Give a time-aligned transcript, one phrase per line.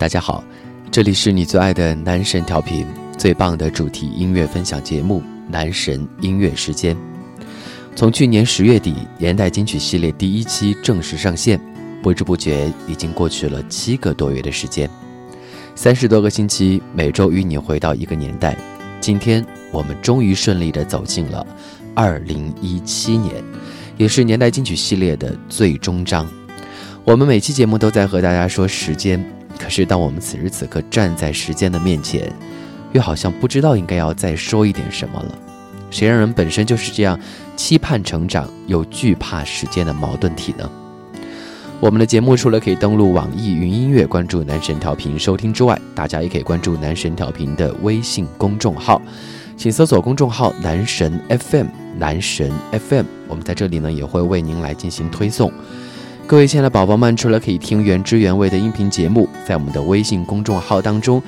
[0.00, 0.42] 大家好，
[0.90, 2.86] 这里是你最爱的男神调频，
[3.18, 6.96] 最棒的主题音乐分享节目《男神音乐时间》。
[7.94, 11.60] 从去年十月底年代金曲系列第一期正式上线，
[12.02, 14.88] 不知不觉已经过去了七个多月的时间，
[15.74, 18.56] 三十多个星期，每周与你回到一个年代。
[19.02, 21.46] 今天我们终于顺利的走进了
[21.94, 23.34] 二零一七年，
[23.98, 26.26] 也是年代金曲系列的最终章。
[27.04, 29.22] 我们每期节目都在和大家说时间。
[29.62, 32.32] 可是，当我们此时此刻站在时间的面前，
[32.92, 35.38] 又好像不知道应该要再说一点什么了。
[35.90, 37.18] 谁让人本身就是这样
[37.56, 40.68] 期盼成长又惧怕时间的矛盾体呢？
[41.78, 49.00] 我们的节目除了可以登录网易云音乐关注男神调频收听之外，大家也可以关注男神调频的微信公众号，
[49.56, 51.66] 请搜索公众号“男神 FM”，
[51.98, 55.52] 男神 FM，我们在这里呢也会为您来进行推送。
[56.30, 61.20] 各位亲爱的宝宝们，除了可以听原汁原味的音频节目，在我们的微信公众号当中，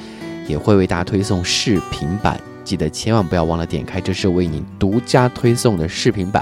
[0.47, 2.41] 也会为大家推送视频版。
[2.63, 6.41] 记得千万不要忘了点开，这是为您独家推送的视频版。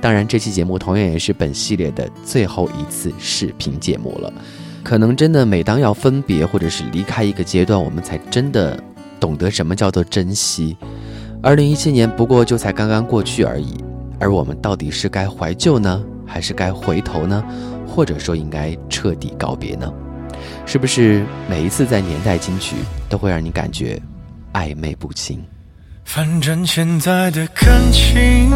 [0.00, 4.32] 当然，这期节目同样也是本系列的最后一次视频节目了。
[4.82, 8.76] 可能真的，每当要分别或者是离开一个阶段，我们才真的
[9.20, 10.76] 懂得什么叫做珍惜。
[11.40, 13.76] 二零一七年不过就才刚刚过去而已，
[14.18, 17.44] 而我们到底是该怀旧呢，还是该回头呢？
[17.94, 19.92] 或者说应该彻底告别呢？
[20.64, 22.74] 是不是每一次在年代金曲
[23.08, 24.00] 都会让你感觉
[24.54, 25.38] 暧昧不清？
[26.04, 28.50] 反正现在的感情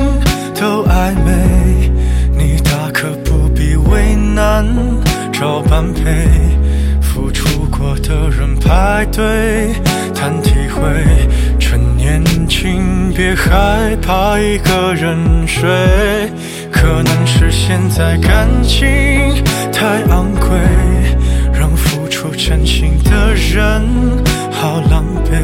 [0.55, 1.91] 都暧昧，
[2.37, 4.67] 你大可不必为难，
[5.33, 6.27] 找般配，
[7.01, 9.73] 付出过的人排队
[10.15, 11.29] 谈体会，
[11.61, 15.69] 趁年轻别害怕一个人睡。
[16.79, 18.87] 可能是现在感情
[19.73, 20.57] 太昂贵，
[21.53, 23.83] 让付出真心的人
[24.53, 25.43] 好狼狈，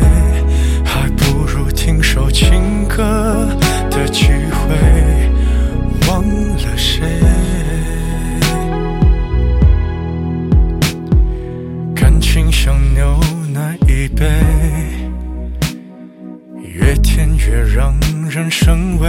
[0.84, 3.48] 还不如听首情歌
[3.90, 4.76] 的机会，
[6.06, 7.02] 忘了谁。
[11.94, 13.18] 感情像牛
[13.52, 14.24] 奶一杯，
[16.62, 17.98] 越甜越让
[18.30, 19.08] 人生畏。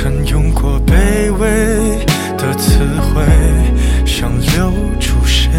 [0.00, 3.20] 曾用过卑微的词汇，
[4.06, 4.70] 想留
[5.00, 5.50] 住谁？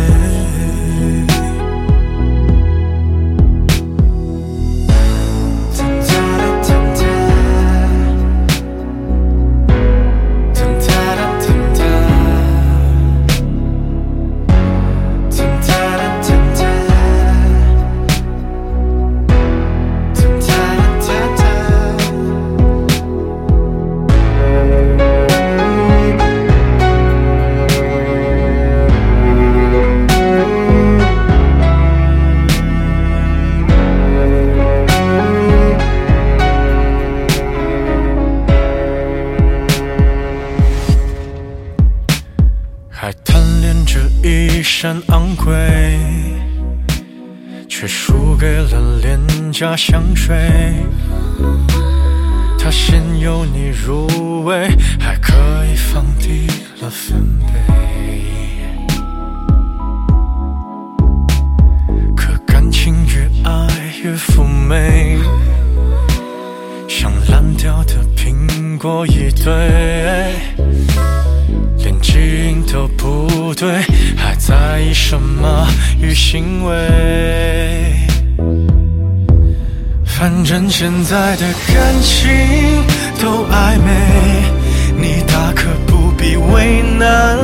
[49.60, 50.38] 加香水，
[52.58, 55.34] 它先由你入味，还可
[55.66, 56.48] 以放低
[56.80, 57.60] 了分贝。
[62.16, 63.68] 可感情越爱
[64.02, 65.20] 越妩媚，
[66.88, 69.54] 像烂掉的苹果一堆，
[71.80, 73.82] 连基因都不对，
[74.16, 75.68] 还在意什么
[76.00, 78.08] 与行为？
[80.20, 82.30] 反正现在的感情
[83.22, 83.90] 都暧昧，
[84.98, 87.38] 你大可不必为难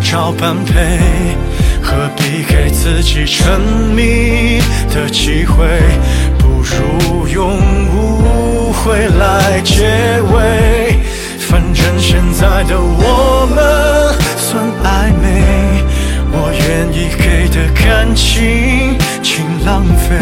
[0.00, 0.72] 找般配，
[1.82, 3.60] 何必给自己沉
[3.96, 4.60] 迷
[4.94, 5.66] 的机会？
[6.38, 7.58] 不如用
[7.96, 9.82] 误会来结
[10.32, 11.00] 尾。
[11.40, 15.82] 反正现在的我们算暧昧，
[16.30, 20.16] 我愿意给的感情，请浪费。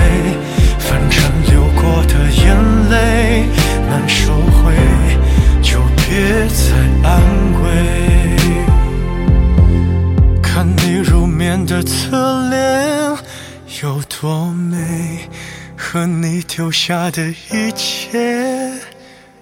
[1.98, 2.46] 我的眼
[2.90, 3.44] 泪
[3.90, 4.72] 难收回，
[5.60, 6.06] 就别
[6.46, 6.56] 再
[7.02, 7.10] 安
[7.60, 7.66] 慰。
[10.40, 13.18] 看你入眠的侧脸
[13.82, 15.28] 有多美，
[15.76, 18.72] 和你丢下的一切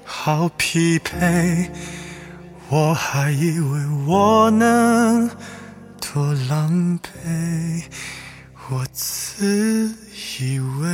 [0.03, 1.71] 好匹配。
[2.71, 5.29] 我还以为我能
[6.01, 7.83] 多狼狈，
[8.71, 9.95] 我自
[10.39, 10.87] 以为。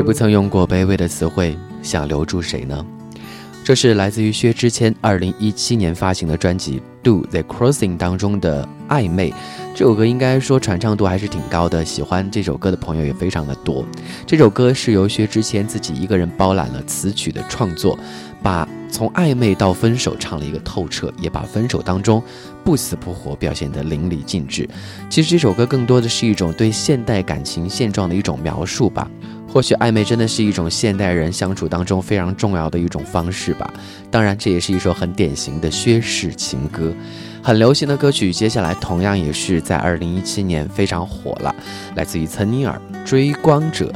[0.00, 2.86] 谁不曾用过卑微的词汇想留住谁呢？
[3.62, 9.30] 这是来自于薛之谦二零一七年发行的专辑《Do the Crossing》当中的暧昧。
[9.74, 13.84] 这首歌应该说传唱度还是挺高的，喜欢这首歌的朋友也非常的多。
[14.26, 17.98] 这首歌是由薛之谦自己一个人包揽了词曲的创作，
[18.42, 22.22] 把从暧昧到分手唱了一个透彻，也把分手当中
[22.64, 24.66] 不死不活表现得淋漓尽致。
[25.10, 29.06] 其实这首歌更多的是一种对现代感情现状的一种描述吧。
[29.52, 33.68] 或许暧昧真的是一种现代人相处当中非常重要的一种方式吧。
[34.10, 36.94] 当然，这也是一首很典型的薛氏情歌，
[37.42, 38.32] 很流行的歌曲。
[38.32, 41.54] 接下来同样也是在二零一七年非常火了，
[41.96, 43.86] 来自于岑尼尔《追光者》。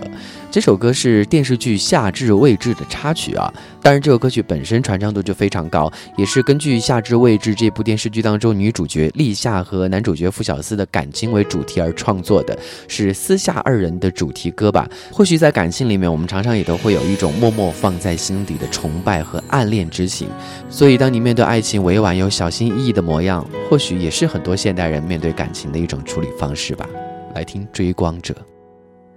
[0.55, 3.53] 这首歌是电视剧《夏至未至》的插曲啊，
[3.83, 12.56] 当然这首歌曲本身传唱度就非常高，也是根据《夏至未至》这部电视剧当中女主角立夏和男主角傅小司的感情为主题而创作的，
[12.87, 14.89] 是私下二人的主题歌吧。
[15.11, 20.29] 或许在感情里面，我们常常也都会有一种默默放在心底的崇拜和暗恋之情，
[20.71, 26.89] 所以当你面对爱情委婉又小心翼翼的模样，或许也是很多现代人面对感情的一种处理方式吧。
[27.35, 28.33] 来听《追光者》。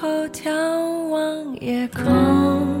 [0.00, 0.50] 后眺
[1.10, 2.79] 望夜空。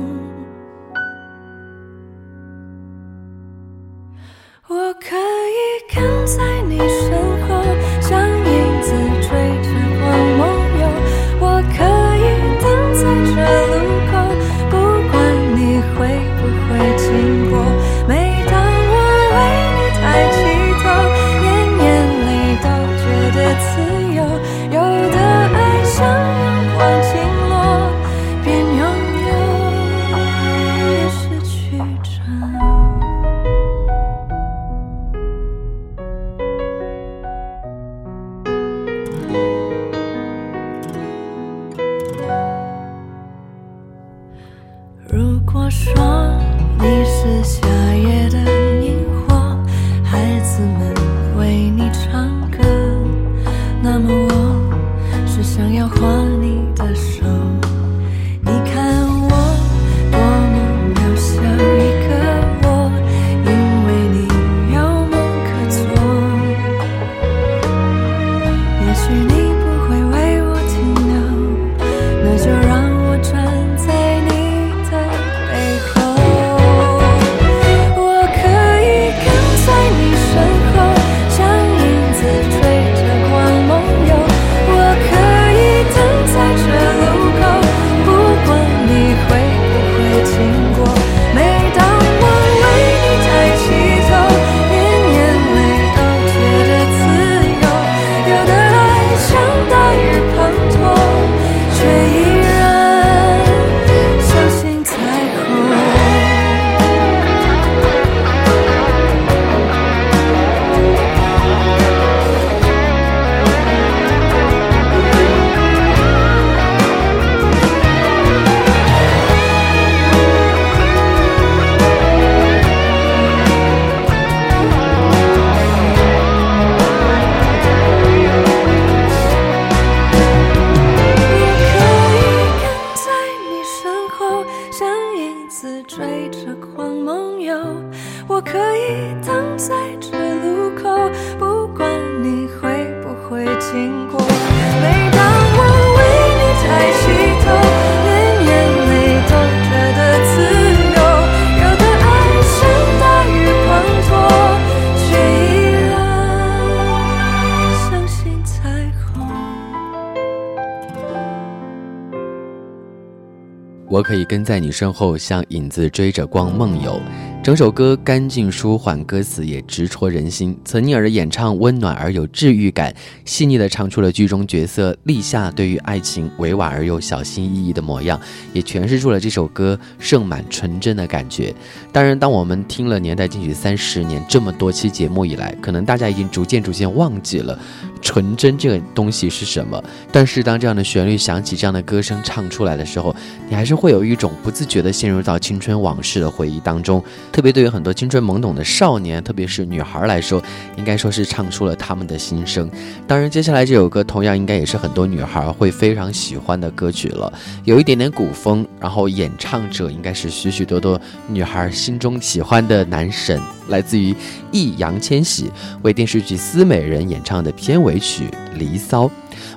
[164.02, 167.00] 可以跟在你身后，像影子追着光梦游。
[167.42, 170.54] 整首歌干净舒缓，歌词也直戳人心。
[170.62, 178.20] 岑宁儿的演唱温暖而有治愈感，细腻地唱出了剧中角色立夏对于爱情委婉而又小心翼翼的模样，
[178.52, 181.54] 也诠释出了这首歌盛满纯真的感觉。
[181.90, 187.58] 当然，当我们听了年代金曲三十年这么多期节目以来，可能大家已经逐渐逐渐忘记了。
[188.02, 189.82] 纯真这个东西是什么？
[190.10, 193.14] 但是当这样的旋律响起，这样的歌声唱出来的时候，
[193.48, 197.02] 你还是会有一种不自觉地陷入到青春往事的回忆当中。
[197.30, 200.42] 特别对于很多青春懵懂的少年，特别是女孩来说，
[200.76, 202.70] 应该说是唱出了他们的心声。
[203.06, 207.32] 当然，接下来这首歌同样应该也是很多女孩会非常喜欢的歌曲了，
[207.64, 213.40] 有一点点古风，然后演唱者应该是许许多多女孩心中喜欢的男神。
[213.68, 214.12] 来自于
[214.50, 215.48] 易烊千玺
[215.82, 218.24] 为电视剧《思美人》演唱的片尾曲
[218.58, 219.06] 《离骚》，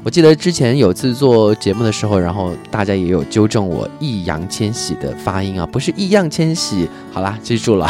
[0.04, 6.88] 我记得之前有次做节目的时候，然后大家也有纠正我易烊千玺的发音啊，不是易烊千玺。
[7.12, 7.88] 好啦，记住了。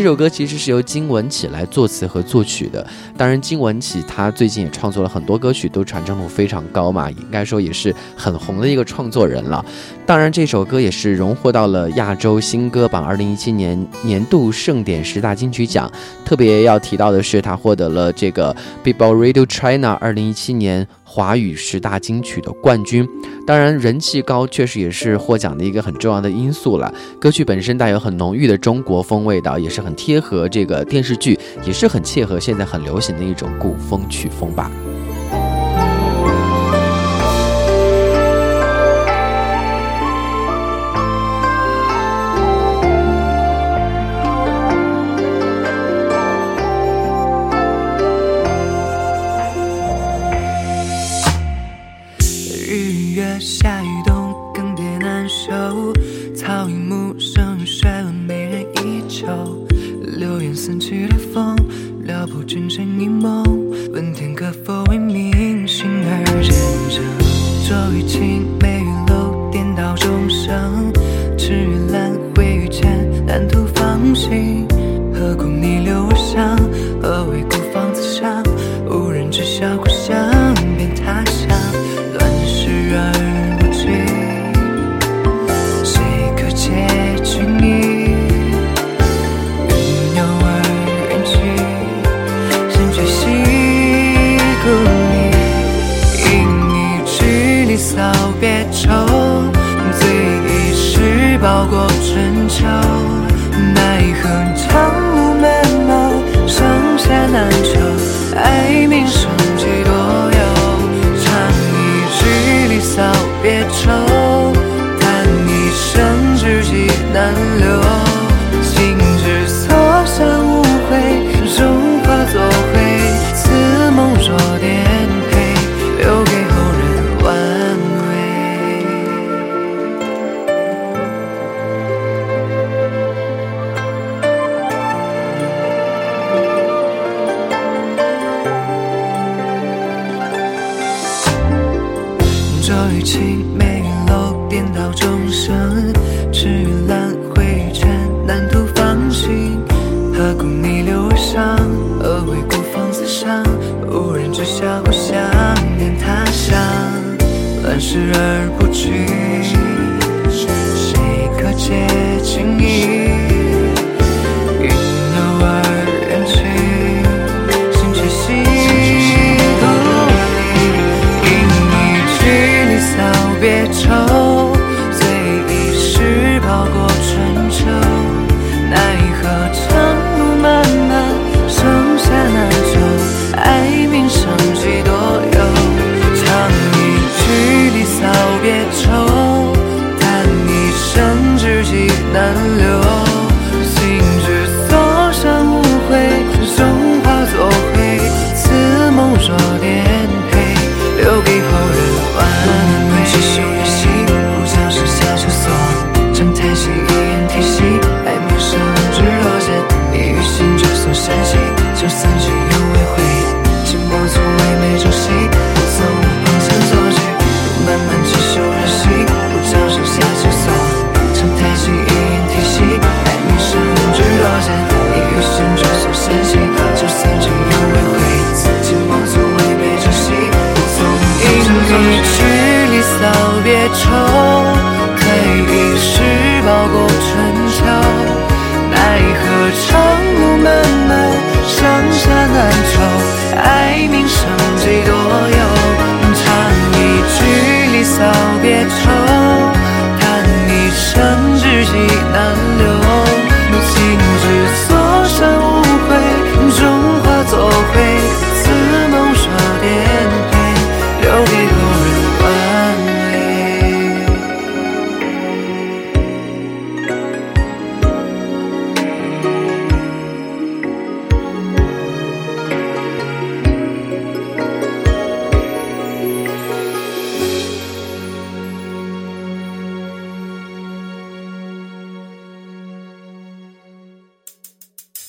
[0.00, 2.86] 这首歌其实是由金文岐来作词和作曲的。
[3.18, 9.62] 当然，金文岐他最近也创作了很多歌曲，都传唱度非常高嘛，应该说也是很红的一个创作人了。
[10.06, 15.92] 当然，这首歌也是荣获到了亚洲新歌榜二零一七年年度盛典十大金曲奖。
[16.24, 20.88] 特别要提到的是，他获得了这个 b i b o Radio China 二零一七年。
[21.12, 23.04] 华语十大金曲的冠军，
[23.44, 26.94] 当然人气高，确实也是获奖的一个很重要的因素了。
[27.20, 31.36] 歌曲本身带有很浓郁的中国风味道，也是很贴合这个电视剧，
[31.66, 34.70] 也是很切合现在很流行的一种古风曲风吧。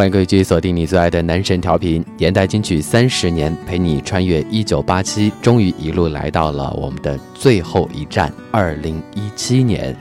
[0.00, 9.94] 欢迎各位继续锁定你最爱的男神调频，年代金曲三十年，陪你穿越一九八七，终于一路来到了我们的最后一站二零一七年。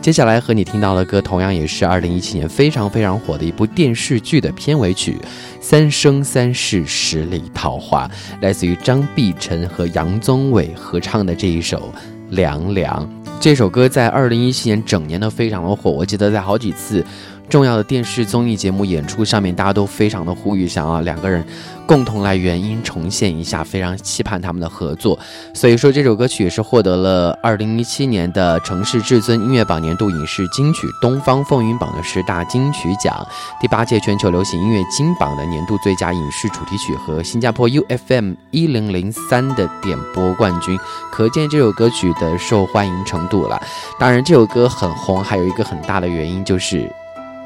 [0.00, 5.18] 接下来和你听到的歌，同样也是二零一七年非常非常火的一部电视剧的片尾曲
[5.60, 8.06] 《三生三世十里桃花》，
[8.40, 11.92] 来自于张碧晨和杨宗纬合唱的这一首
[12.36, 13.04] 《凉凉》。
[13.40, 17.04] 这首歌在二零一七年整年都非常的火，我记得在好几次。
[17.50, 21.44] 重要的电视综艺节目演出上面，大家都非常的呼吁，想要两个人
[21.84, 25.18] 共同来原音重现一下，非常期盼他们的合作。
[25.52, 33.26] 所以说，这首歌曲也是获得了二零一七年的城市至尊音乐榜年度影视金曲、东方风云榜的十大金曲奖、
[33.60, 40.78] 第八届全球流行音乐金榜的年度最佳影视主题曲和新加坡 UFM 一零零三的点播冠军，
[41.10, 43.60] 可见这首歌曲的受欢迎程度了。
[43.98, 46.88] 当然，这首歌很红，还有一个很大的原因就是。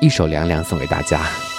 [0.04, 1.53] 一首凉凉送给大家。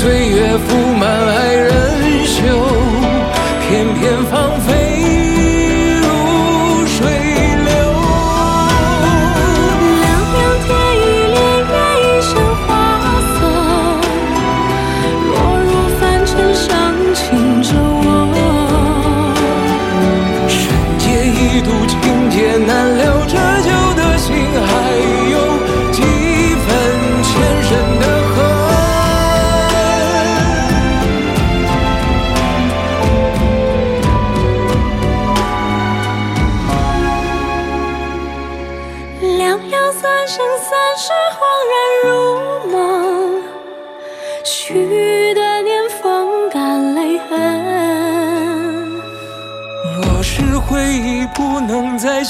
[0.00, 1.49] 岁月铺满爱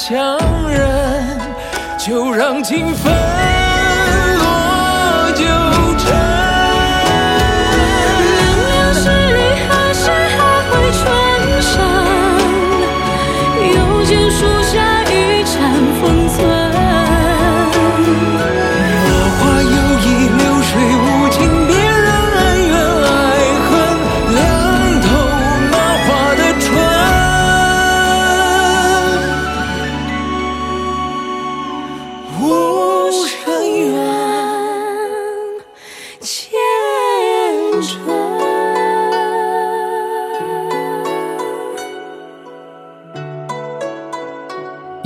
[0.01, 1.39] 相认，
[1.99, 3.30] 就让情分。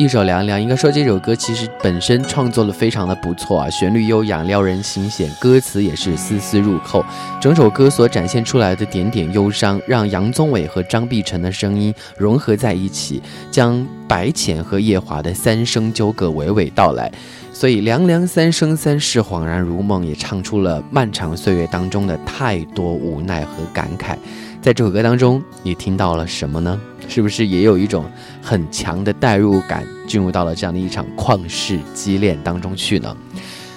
[0.05, 7.03] 一首凉凉，应该说这首歌其实本身创作的非常的不错啊，旋律悠扬，撩人心弦，歌词也是丝丝入扣。
[7.41, 17.11] 整首歌所展现出来的点点忧伤，让杨宗纬和张碧晨的声音融合在一起，将白浅和夜华的三声纠葛娓娓道来。
[17.51, 24.19] 所以凉凉三生三世恍然如梦，也唱出了漫长岁月当中的太多无奈和感慨。
[24.61, 26.79] 在这首歌当中，你听到了什么呢？
[27.09, 28.05] 是不是也有一种
[28.43, 33.17] 很强的代入感，进入到了这样的一场旷世激恋当中去呢？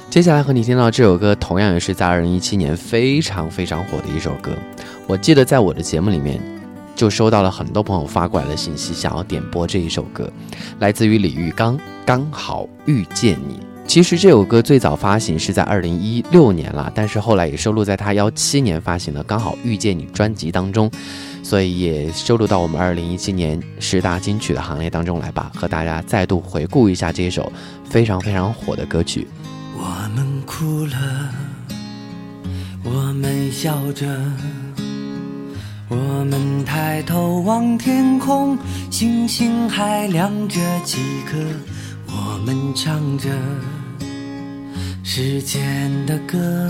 [0.09, 4.51] 接下来和你听到这首歌，同样也是在二零一七年非常非常火的一首歌。
[5.05, 6.41] 我记得在我的节目里面，
[6.95, 10.31] 就收到了很多朋友发过来的信息，想要点播这一首歌，
[10.79, 13.55] 来自于李玉刚，《刚好遇见你》。
[13.85, 20.89] 其实这首歌最早发行是在二零一六年了，但是后来也收录在他幺七年发行的《刚好遇见你》专辑当中。
[21.47, 27.49] 所以也收录到我们二零一七年十大金曲的行列当中来吧，和大家再度回顾一下这一首
[27.85, 29.25] 非常非常火的歌曲。
[29.73, 31.29] 我们哭了，
[32.83, 34.05] 我们笑着，
[35.87, 38.57] 我们抬头望天空，
[38.91, 41.37] 星星还亮着几颗，
[42.07, 43.29] 我们唱着
[45.01, 46.69] 时间的歌。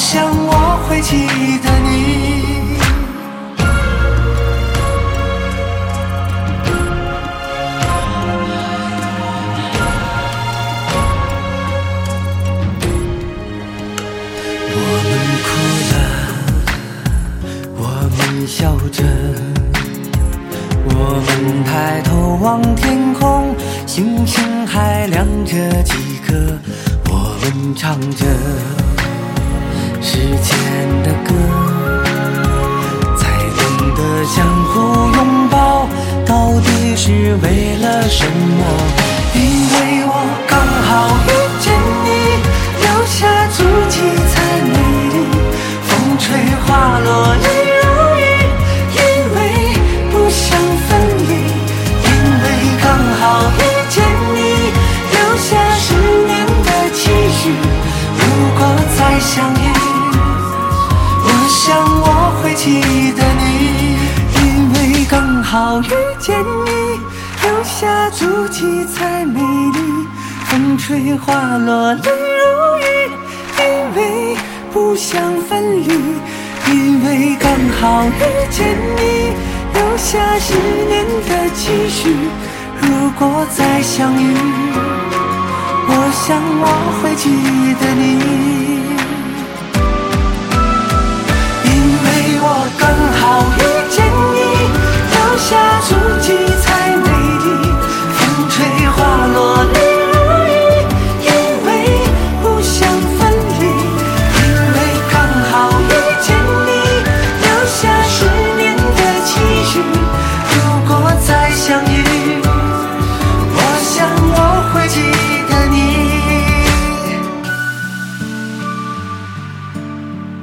[0.00, 1.26] 想我会记
[1.62, 1.79] 得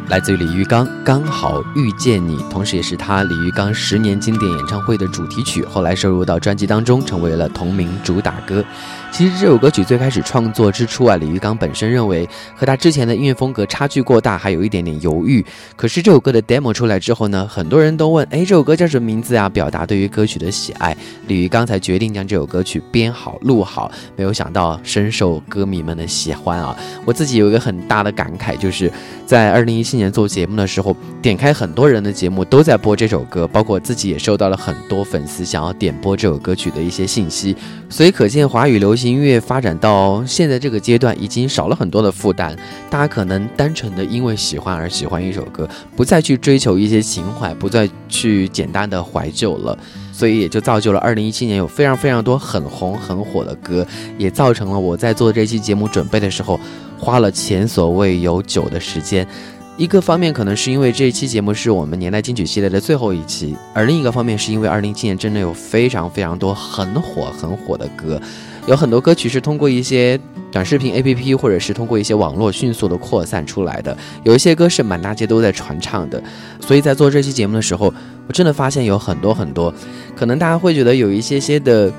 [0.09, 8.63] 来自于李玉刚，刚好遇见你，同时也是他李玉刚十年经典演唱会的主题曲，后来收入到专辑当中，成为了同名主打歌。
[9.11, 15.45] 其实这首歌曲最开始创作之初啊，李玉刚本身认为和他之前的音乐风格差距过大，还有一点点犹豫。
[15.75, 19.49] 可是这首歌的 demo 出来之后呢，很多人都问，哎，这首歌叫什么名字啊？
[19.49, 20.95] 表达对于歌曲的喜爱，
[21.27, 23.91] 李玉刚才决定将这首歌曲编好录好。
[24.15, 26.73] 没有想到深受歌迷们的喜欢啊！
[27.03, 28.89] 我自己有一个很大的感慨，就是
[29.25, 37.57] 在二零一七今年做节目的时候，点开很多人的节目都在播这首歌，包括自己也收到了很多粉丝想要点播这首歌曲的一些信息。
[37.89, 42.55] 所以可见，华语流行音乐发展到现在这个阶段，已经少了很多的负担。
[42.91, 49.75] 大家可能单纯的因为喜欢而喜欢一首歌，不再去追求一些情怀，不再去简单的怀旧了。
[50.13, 53.83] 所以也就造就了二零一七年有非常非常多很红很火的歌，
[54.19, 56.59] 也造成了我在做这期节目准备的时候，
[56.99, 59.27] 花了前所未有久的时间。
[59.77, 68.19] 一个方面可能是因为这一期节目是我们年代金曲系列的最后一期，而另一个方面是因为二零一七年真的有非常非常多很火很火的歌，
[68.65, 70.19] 有很多歌曲是通过一些
[70.51, 76.21] 短视频 APP 或者是通过一些网络迅速的扩散出来的，有一些歌是满大街都在传唱的，
[76.59, 77.93] 所以在做这期节目的时候，
[78.27, 79.71] 我真的发现有很多很多，
[80.15, 81.93] 可能大家会觉得有一些些的。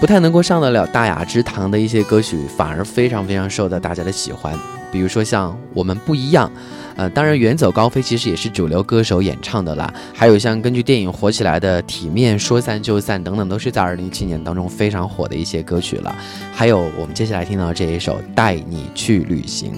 [0.00, 4.52] 不太能够上得了大雅之堂的一些歌曲，反而非常非常受到大家的喜欢。
[4.94, 6.48] 比如说像《我们不一样》，
[6.94, 9.92] 呃，当然《远走高飞》其实也是主流歌手演唱的啦。
[10.14, 16.14] 还有像根据电影火起来的《体面》《说散就散》等等，都是在二零一七年当中非常火的一些歌曲了。
[16.52, 19.72] 还有我们接下来听到这一首《带你去旅行》，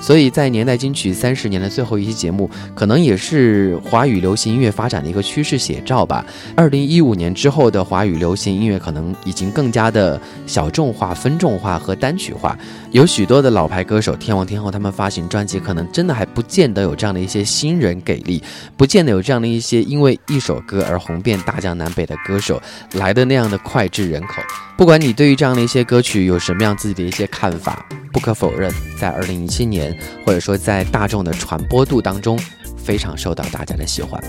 [0.00, 6.24] 所以在年代金曲三十年的最后一期节目，可能也是华语流行音乐发展的一个趋势写照吧。
[6.56, 12.58] 二零一五年之后的华语流行音乐，可能已经更加的小众化、分众化和单曲化。
[12.90, 18.42] 有许多的老牌歌手，天王天后，他们发行专辑，可能真的还不见得有这样的一些新人给力，
[18.76, 22.60] 不见得有这样的一些因为一首歌而红遍大江南北的歌手
[22.94, 24.42] 来的那样的脍炙人口。
[24.76, 29.89] 不管你对于这样的一些歌曲有什么样自己的一些看法，不可否认，在二零一七年，
[30.24, 32.38] 或者说在大众的传播度当中，
[32.76, 34.22] 非常受到大家的喜欢。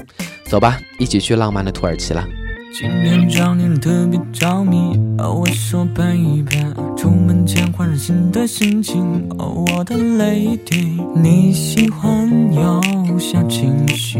[0.46, 2.28] 走吧，一起去浪漫的土耳其啦！
[2.74, 6.58] 今天找你特别着迷，哦，我说拍一拍，
[6.98, 14.20] 出门前换上新的心情，哦，我的 lady，你喜欢有小情绪，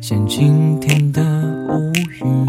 [0.00, 1.22] 像今天的
[1.68, 2.46] 乌云，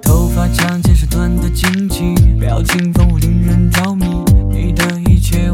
[0.00, 3.69] 头发长见识短的惊奇，表情丰富令人，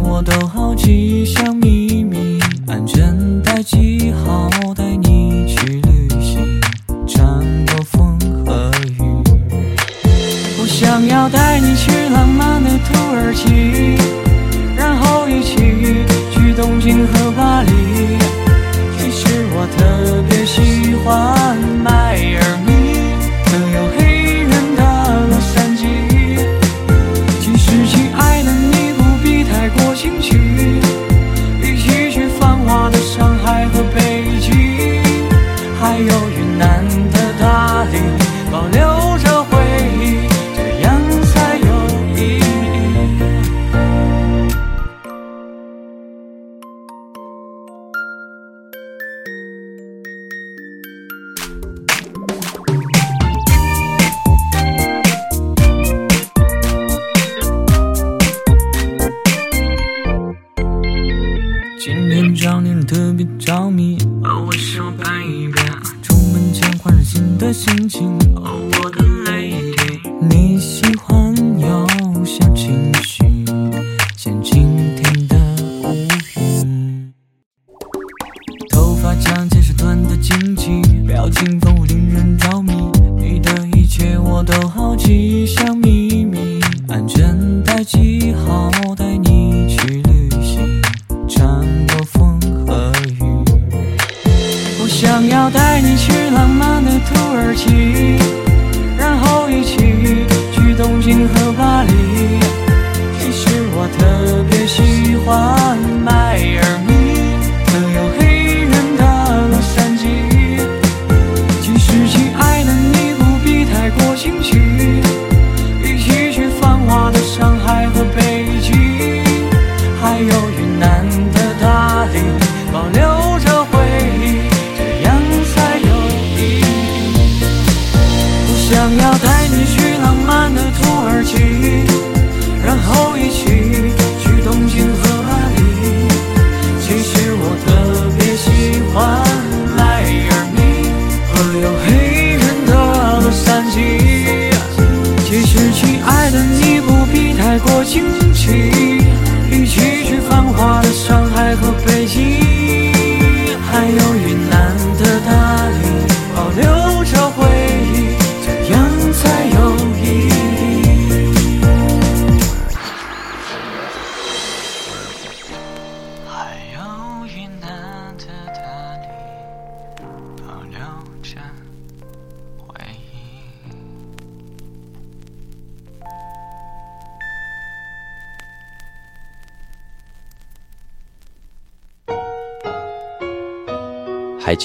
[0.08, 2.38] 我都好奇，像秘密，
[2.68, 6.60] 安全带系好，带你去旅行。
[7.06, 8.16] 穿过风
[8.46, 9.02] 和雨，
[10.60, 13.98] 我想要带你去浪漫的土耳其，
[14.76, 15.56] 然后一起
[16.30, 17.75] 去东京和巴黎。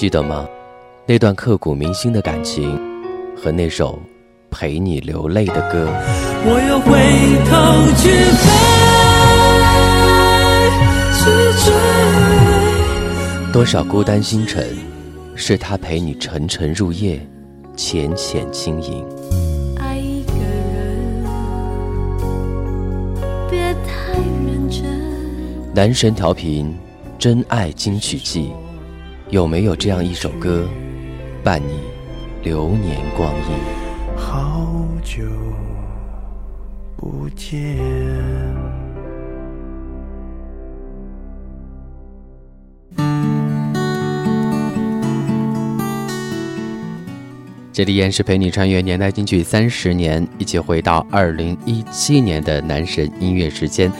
[0.02, 0.48] 记得吗？
[1.06, 2.76] 那段刻骨铭心的感情，
[3.36, 3.96] 和那首
[4.50, 5.86] 陪你流泪的歌。
[6.44, 6.90] 我要回
[7.46, 8.10] 头去
[8.42, 8.44] 飞，
[11.14, 11.22] 去
[11.64, 11.72] 追。
[13.52, 14.76] 多少孤单星辰，
[15.36, 17.24] 是他陪你沉沉入夜，
[17.76, 19.06] 浅浅轻盈。
[19.78, 20.32] 爱一个
[20.74, 21.24] 人，
[23.48, 24.82] 别太认真。
[25.72, 26.76] 男神调频，
[27.20, 28.50] 真爱金曲季，
[29.32, 30.68] 有没有这样一首歌，
[31.42, 31.80] 伴你
[32.42, 34.14] 流年光阴？
[34.14, 35.22] 好久
[36.98, 37.78] 不见。
[47.72, 53.90] 这里依然是陪你穿越年代金曲三十年，一起回到二零一七年的男神音乐时间。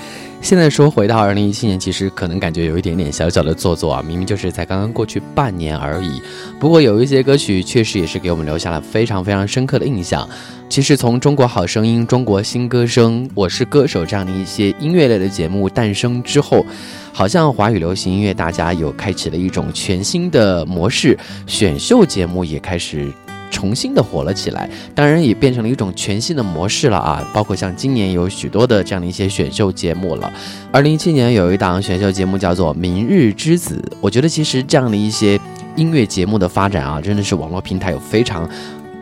[0.42, 6.20] 现在说回到二零一七年，其实可能感觉有一点点小小的做作啊，明明就是才刚刚过去半年而已。
[6.58, 10.28] 不过有一些歌曲确实也是给我们留下了非常非常深刻的印象。
[10.68, 16.66] 其实从《中国好声音》《中国新歌声》《我是歌手》这样的一些音乐类的节目诞生之后，
[17.12, 21.16] 好像华语流行音乐大家有开启了一种全新的模式，
[21.46, 23.12] 选秀节目也开始。
[23.52, 27.24] 重新的火了起来，当然也变成了一种全新的模式了啊！
[27.32, 30.32] 包括像今年有许多的这样的一些选秀节目了。
[30.72, 35.38] 二零一七年有一档选秀节目叫做《明日之子》，我觉得其实这样的一些
[35.76, 38.48] 音乐节目的发展啊，真的是网络平台有非常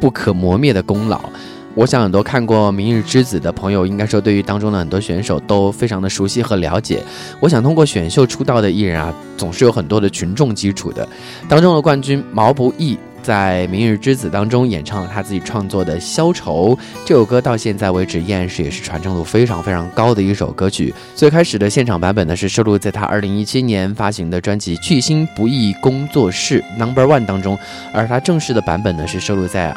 [0.01, 1.21] 不可磨灭的功劳。
[1.77, 7.01] 我想很多看过《明日之子》的朋友，应该说对于当中的很多选手都非常的熟悉和了解。
[7.39, 11.09] 我想通过选秀出道的艺人啊，总是有很多的群众基础的，
[11.49, 12.99] 当中的冠军毛不易。
[13.31, 16.75] 在《明日之子》当中演唱了他自己创作的《消愁》
[17.07, 20.93] 这首歌，到现在为止依然是也是传唱度非常非常高的一首歌曲。
[21.15, 27.57] 最开始的现场版本呢是收录在他2017年发行的专辑《巨星不易工作室 Number One》当中，
[27.93, 29.73] 而他正式的版本呢是收录在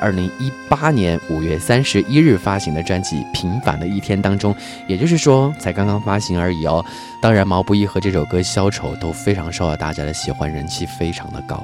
[0.72, 4.56] 2018年5月31日发行的专辑《平凡的一天》当中，
[4.88, 6.84] 也就是说才刚刚发行而已哦。
[7.22, 11.64] 当然，毛不易和这首歌《消愁》都非常受到大家的喜欢，人气非常的高。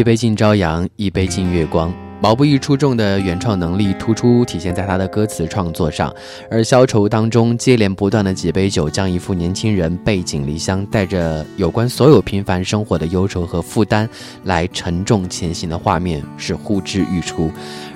[0.00, 1.92] 一杯敬朝阳，一杯敬月光。
[2.22, 6.10] 毛不易出众的原创能力突出体现在他的歌词创作上，
[6.50, 14.08] 而消愁当中接连不断的几杯酒，将一副年轻人背井离乡，带着有关所有平凡生活的忧愁和负担
[14.44, 17.50] 来沉重前行的画面是呼之欲出。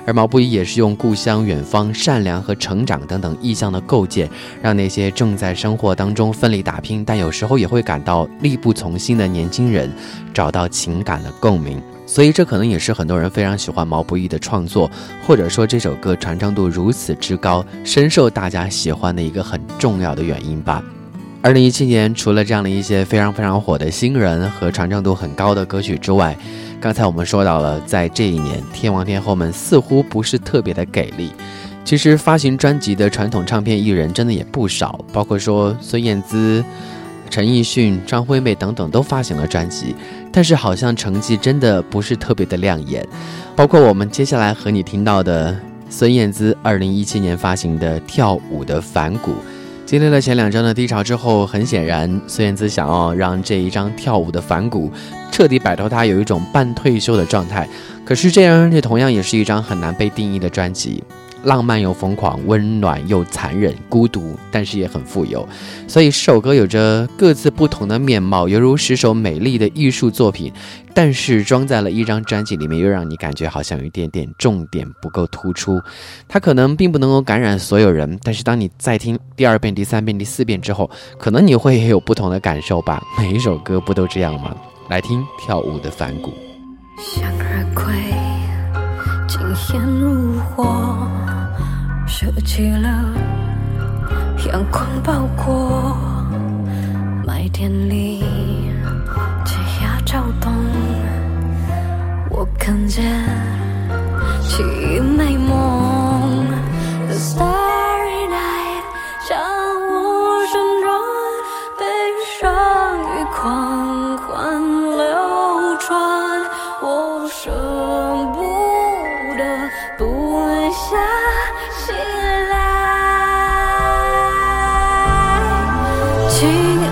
[0.05, 4.29] 而毛不易也是用故乡、远方、善良和成长等等意象的构建，
[4.61, 9.91] 让那些正在生活当中奋力打拼，但有时候也会感到力不从心的年轻人，
[10.31, 11.81] 找到情感的共鸣。
[12.05, 14.89] 所以，这可能也是很多人非常喜欢毛不易的创作，
[15.25, 20.83] 或者说这首歌传唱度如此之高，深受大家喜欢的一个很重要的原因吧。
[21.41, 26.37] 二零一七年，除了这样的一些非常非常火的新人和传唱度很高的歌曲之外，
[26.79, 31.31] 刚才我们说到了，在这一年，天王天后们似乎不是特别的给力。
[31.83, 36.63] 其实，发行专辑的传统唱片艺人真的也不少，包括说孙燕姿。
[37.29, 39.95] 陈奕迅、张惠妹等等都发行了专辑，
[40.31, 43.07] 但是好像成绩真的不是特别的亮眼。
[43.55, 45.57] 包括我们接下来和你听到的
[45.89, 49.31] 孙燕姿二零一七年发行的《跳舞的反骨》。
[49.85, 54.89] 经历了前两张的低潮之后，很显然，孙燕姿想要让这一张《跳舞的反骨》
[55.31, 57.69] 彻底摆脱她有一种半退休的状态。
[58.03, 61.03] 可是这样，这同样也是一张很难被定义的专辑。
[61.45, 65.47] 浪漫又疯狂，温暖又残忍，孤独，但是也很富有。
[65.87, 70.51] 所以，首歌有着各自不同的面貌，犹如十首美丽的艺术作品，
[70.93, 75.79] 但是装在了一张专辑里面，又让你感觉好像有一点点重点不够突出。
[76.27, 83.01] 它可能并不能够感染所有人，但是当你再听第二遍、第三遍、第四遍之后，可能你会也有不同的感受吧。
[83.17, 84.55] 每一首歌不都这样吗？
[84.89, 86.31] 来听《跳舞的反骨》。
[86.97, 87.93] 向日葵，
[89.27, 89.39] 惊
[89.73, 91.34] 艳如火。
[92.07, 93.13] 收集了
[94.47, 95.97] 阳光包裹，
[97.25, 98.23] 麦田里
[99.43, 100.53] 枝桠跳动，
[102.29, 103.03] 我看见
[104.43, 106.45] 记忆美梦。
[107.07, 108.54] The starry night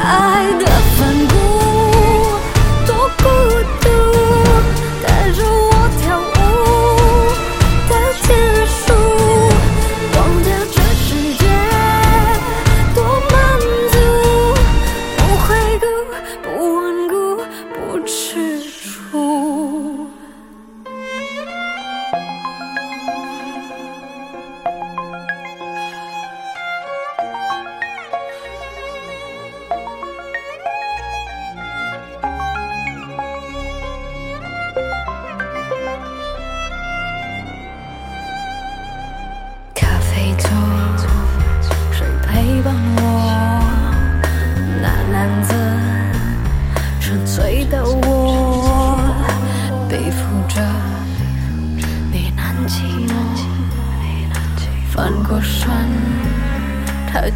[0.05, 0.42] I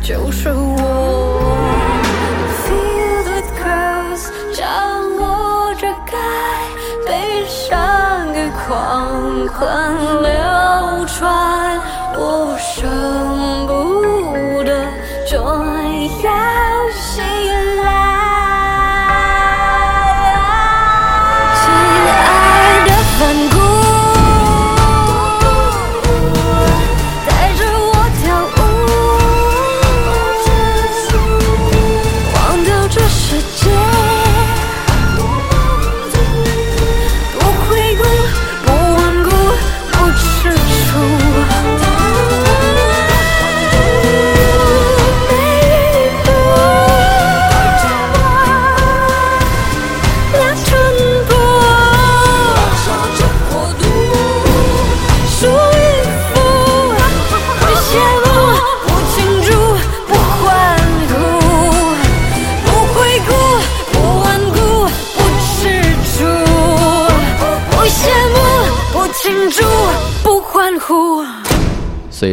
[0.01, 0.77] 就是我。
[2.63, 4.23] Feel the curves，
[4.53, 4.65] 将
[5.19, 6.15] 我遮盖，
[7.05, 11.79] 悲伤与狂欢流传，
[12.15, 12.87] 我舍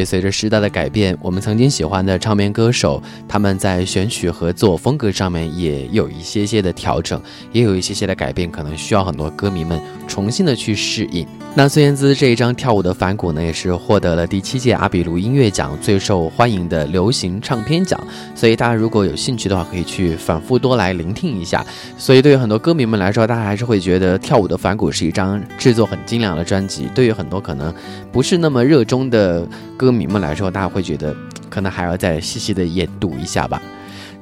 [0.05, 7.21] 随着时代的改变，我们曾经喜欢的唱片歌手，他们在选曲合作风格上面也有一些些的调整，
[7.53, 11.27] 也有一些些的改变，可能需要很多歌迷们重新的去适应。
[11.57, 17.99] 那孙燕姿这一张《跳舞的反骨》呢，也是获得了第七届阿比卢音乐奖最受欢迎的流行唱片奖。
[18.35, 21.65] 所以，大家如果有兴趣的话，可以去反复多来聆听一下。
[21.97, 26.89] 所以，对于很多歌迷们来说，大家还是会觉得《跳舞的反骨》是一张制作很精良的专辑。
[26.93, 27.73] 对于很多可能
[28.11, 29.47] 不是那么热衷的。
[29.77, 31.15] 歌迷们来说，大家会觉得
[31.49, 33.63] 可能还要再细细的研读一下吧。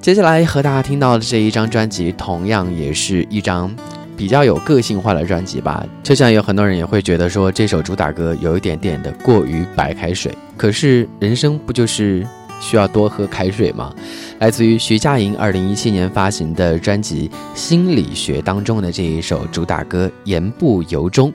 [0.00, 3.72] 接下来和大家听到的这一张专辑，同样也是一张
[4.16, 5.86] 比较有个性化的专辑吧。
[6.02, 10.36] 就像有很多人也会觉得说，这首主打歌有一点点的过于白开水。
[10.56, 12.26] 可是人生不就是
[12.60, 13.94] 需要多喝开水吗？
[14.40, 21.30] 来自于徐佳莹二零一七年发行的专辑《心理学》当中的这一首主打歌《言不由衷》。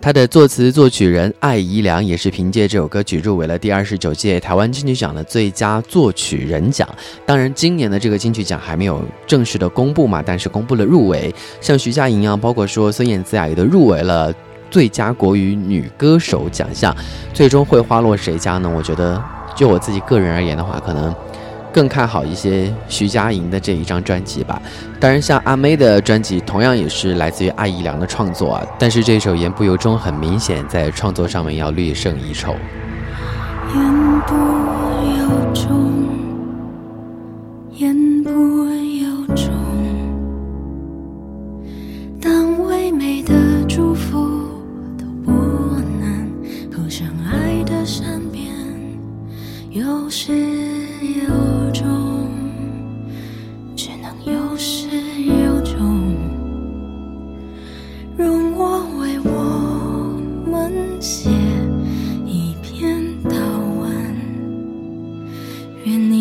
[0.00, 6.88] 他的作词作曲人艾怡良也是凭借这首歌曲入围了第二十九届台湾金曲奖的最佳作曲人奖。
[7.24, 14.32] 当然，今年的这个金曲奖还没有正式的公布嘛，但是公布了入围，像徐佳莹啊，包括说孙燕姿啊，也都入围了
[14.70, 16.94] 最佳国语女歌手奖项。
[17.34, 18.72] 最终会花落谁家呢？
[18.72, 19.20] 我觉得，
[19.56, 21.12] 就我自己个人而言的话，可能。
[21.76, 24.62] 更看好一些徐佳莹的这一张专辑吧。
[24.98, 28.66] 当然，像阿妹的专辑同样也是来自于艾怡良的创作啊。
[28.78, 32.52] 但是这首言不由衷很明显在创作上面要略胜一筹。
[33.74, 33.82] 言
[34.26, 34.85] 不
[65.86, 66.15] 愿你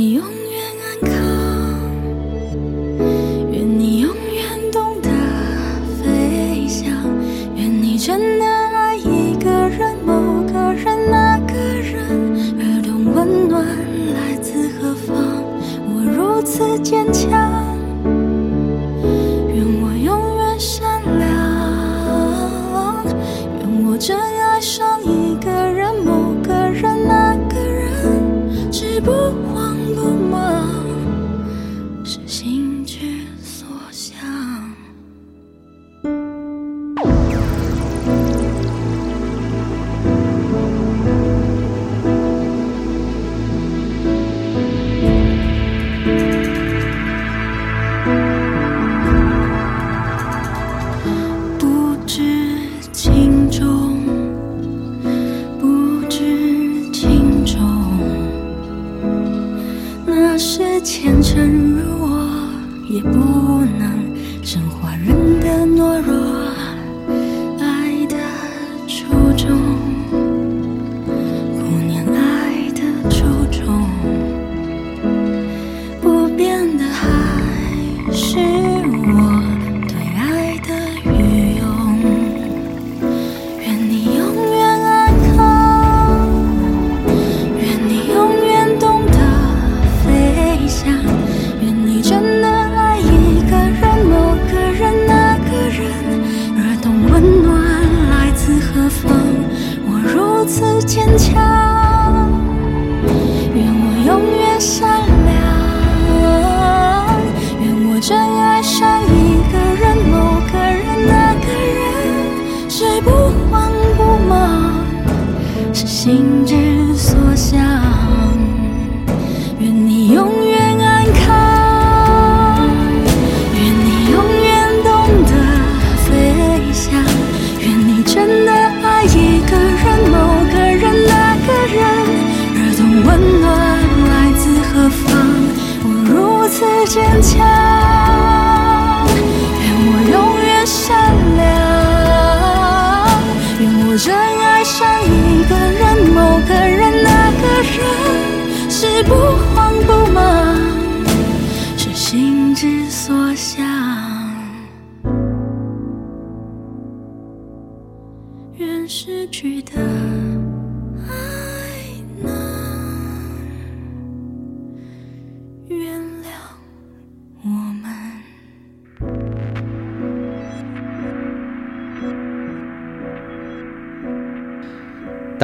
[148.78, 149.35] 是不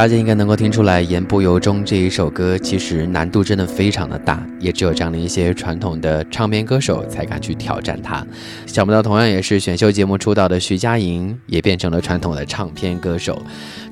[0.01, 8.25] 大家应该能够听出来，《言不由衷》这一首歌其实难度真的非常的大，也只有这样的一些传统的唱片歌手才敢去挑战它。
[8.65, 13.39] 想不到，同样也是选秀节目出道的徐佳莹，也变成了传统的唱片歌手。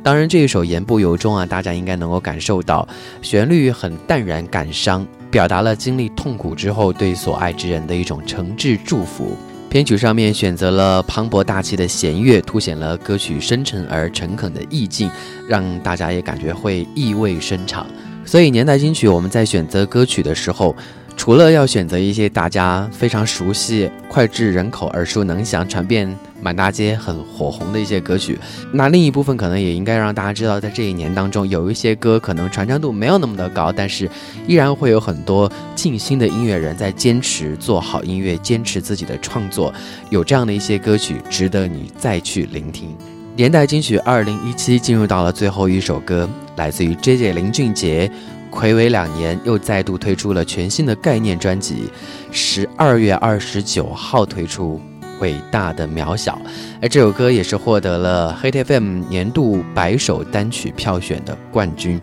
[0.02, 2.88] 当然，这一首《言不由衷》啊，大家应该能够感受到，
[3.22, 9.38] 旋律很淡然感伤，表达了经历痛苦之后对所爱之人的一种诚挚祝福。
[9.70, 15.08] 编曲上面选择了磅礴大气的弦乐，凸显了歌曲深沉而诚恳的意境，
[15.48, 17.86] 让大家也感觉会意味深长。
[18.26, 20.76] 所以年代金曲我们在选择歌曲的时候，
[21.20, 26.10] 除了要选择一些大家非常熟悉、脍炙人口、耳熟能详、传遍
[26.42, 28.40] 满大街、很火红的一些歌曲，
[28.72, 34.10] 那另一部分可能也应该让大家知道，在这一年当中，有一些歌可能传唱度没有那么的高，但是
[34.48, 39.74] 依然会有很多尽心的音乐人在坚持做好音乐，坚持自己的创作，
[40.10, 42.96] 有这样的一些歌曲值得你再去聆听。
[43.36, 48.10] 年代金曲二零一七进入到了最后一首歌，来自于 J J 林俊杰，
[48.52, 51.90] 暌违两年又再度推出了全新的概念专辑，
[52.32, 54.82] 十二月二十九号推出。
[55.22, 56.42] 伟大的渺小，
[56.82, 62.00] 而这首歌也是获得了 Hit FM 年度百首单曲票选的冠军。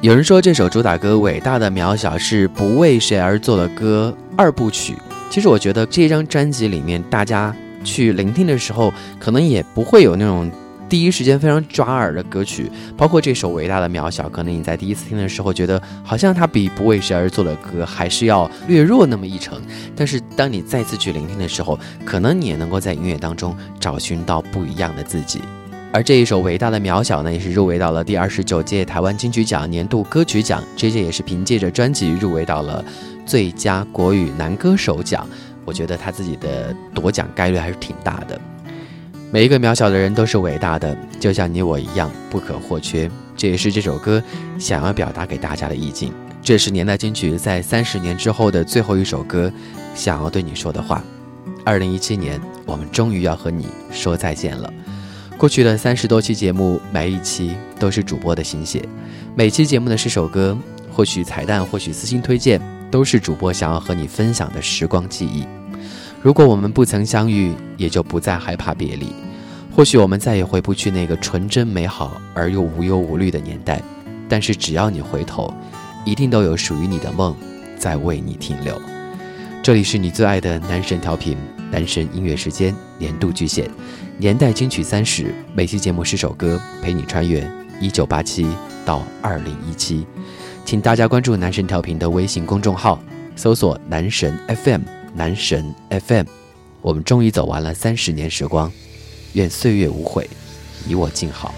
[0.00, 4.94] 有人说这首主打歌《伟大的渺小》是不为谁而作的歌二部曲。
[5.30, 10.48] 其实我觉得这张专辑里面，大家去聆听的时候，可能也不会有那种
[10.90, 19.62] 第一时间非常抓耳的歌曲，包括这首《伟大的渺小》，可能你在第一次听的时候觉得好像它比不为谁而作的歌还是要略弱那么一成，
[19.94, 25.40] 但是当你再次去聆听的时候，可能你也能够在音乐当中找寻到不一样的自己。
[25.92, 32.84] 而这一首《伟大的渺小》呢，也是入围到了第二十九届台湾金曲奖年度歌曲奖，这届也是凭借着专辑入围到了
[33.24, 35.24] 最佳国语男歌手奖。
[35.64, 38.40] 我觉得他自己的夺奖概率还是挺大的。
[39.32, 43.08] 每一个渺小的人都是伟大的，就像你我一样不可或缺。
[43.36, 44.20] 这也是这首歌
[44.58, 46.12] 想要表达给大家的意境。
[46.42, 49.52] 这是年代金曲在三十年之后的最后一首歌，
[49.94, 51.00] 想要对你说的话。
[51.64, 54.72] 二零一七年，我们终于要和你说再见了。
[55.38, 58.82] 过去的三十多期节目，每一期都是主播的心血。
[59.36, 60.58] 每期节目的十首歌，
[60.92, 62.60] 或许彩蛋，或许私信推荐，
[62.90, 65.46] 都是主播想要和你分享的时光记忆。
[66.22, 69.06] 如果我们不曾相遇，也就不再害怕别离。
[69.74, 73.80] 或许我们再也回不去那个纯真美好而又无忧无虑的年代，
[74.28, 75.52] 但是只要你回头，
[76.04, 77.34] 一定都有属于你的梦
[77.78, 78.80] 在为你停留。
[79.62, 81.38] 这里是你最爱的男神调频，
[81.70, 83.70] 男神音乐时间年度巨献，
[84.18, 87.50] 年代金曲三十，每期节目十首歌陪你穿越
[87.80, 88.46] 一九八七
[88.84, 90.06] 到二零一七，
[90.66, 93.00] 请大家关注男神调频的微信公众号，
[93.36, 94.99] 搜索男神 FM。
[95.14, 96.26] 男神 FM，
[96.80, 98.72] 我们终于走完了三十年时光，
[99.32, 100.28] 愿岁月无悔，
[100.86, 101.54] 你我静好，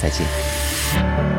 [0.00, 1.35] 再见。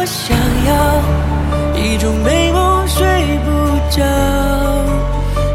[0.00, 0.34] 我想
[0.64, 0.72] 要
[1.78, 3.04] 一种美梦睡
[3.44, 3.50] 不
[3.90, 4.02] 着，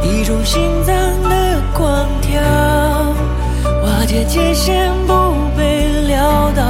[0.04, 2.40] 一种心脏的狂跳。
[3.82, 5.14] 瓦解界限不
[5.58, 6.62] 被撂倒，